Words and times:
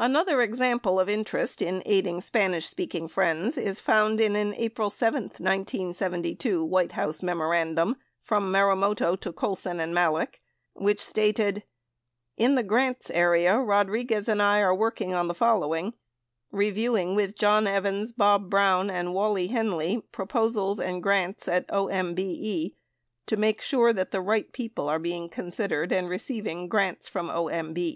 80 0.00 0.04
Another 0.06 0.40
example 0.40 0.98
of 0.98 1.06
interest 1.06 1.60
in 1.60 1.82
aiding 1.84 2.22
Spanish 2.22 2.64
speaking 2.66 3.08
friends 3.08 3.58
is 3.58 3.78
found 3.78 4.22
in 4.22 4.34
an 4.34 4.54
April 4.54 4.88
7, 4.88 5.24
1972, 5.24 6.64
White 6.64 6.92
House 6.92 7.22
memorandum 7.22 7.96
from 8.22 8.50
Maru 8.50 8.74
moto 8.74 9.16
to 9.16 9.32
Colson 9.34 9.78
and 9.78 9.92
Malek 9.94 10.40
which 10.72 11.02
stated: 11.02 11.62
In 12.38 12.54
the 12.54 12.62
grants 12.62 13.10
area, 13.10 13.58
Rodriguez 13.58 14.30
and 14.30 14.40
I 14.40 14.60
are 14.60 14.74
working 14.74 15.12
on 15.12 15.28
the 15.28 15.34
following: 15.34 15.92
Reviewing 16.50 17.14
with 17.14 17.36
John 17.36 17.66
Evans, 17.66 18.12
Bob 18.12 18.48
Brown, 18.48 18.88
and 18.88 19.12
Wally 19.12 19.48
Henley 19.48 20.00
proposals 20.10 20.80
and 20.80 21.02
grants 21.02 21.48
at 21.48 21.68
OMBE 21.68 22.74
to 23.26 23.36
make 23.36 23.60
sure 23.60 23.92
that 23.92 24.10
the 24.10 24.22
right 24.22 24.50
people 24.54 24.88
are 24.88 24.98
being 24.98 25.28
considered 25.28 25.92
and 25.92 26.08
receiving 26.08 26.66
grants 26.66 27.08
from 27.08 27.28
OMBE. 27.28 27.94